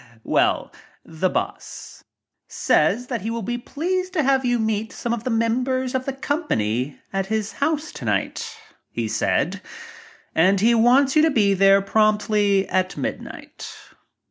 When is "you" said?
4.43-4.57, 11.15-11.21